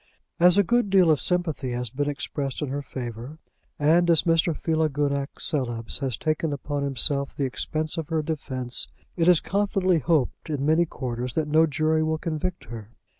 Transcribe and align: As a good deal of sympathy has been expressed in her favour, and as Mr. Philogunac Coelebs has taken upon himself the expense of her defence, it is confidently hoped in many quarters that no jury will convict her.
As 0.39 0.57
a 0.57 0.63
good 0.63 0.89
deal 0.89 1.11
of 1.11 1.21
sympathy 1.21 1.73
has 1.73 1.91
been 1.91 2.09
expressed 2.09 2.63
in 2.63 2.69
her 2.69 2.81
favour, 2.81 3.37
and 3.77 4.09
as 4.09 4.23
Mr. 4.23 4.57
Philogunac 4.57 5.35
Coelebs 5.35 5.99
has 5.99 6.17
taken 6.17 6.51
upon 6.51 6.81
himself 6.81 7.35
the 7.35 7.45
expense 7.45 7.97
of 7.97 8.09
her 8.09 8.23
defence, 8.23 8.87
it 9.15 9.27
is 9.27 9.39
confidently 9.39 9.99
hoped 9.99 10.49
in 10.49 10.65
many 10.65 10.87
quarters 10.87 11.33
that 11.35 11.47
no 11.47 11.67
jury 11.67 12.01
will 12.01 12.17
convict 12.17 12.63
her. 12.63 12.89